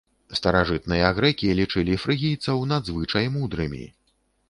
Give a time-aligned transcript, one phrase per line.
[0.37, 3.83] Старажытныя грэкі лічылі фрыгійцаў надзвычай мудрымі.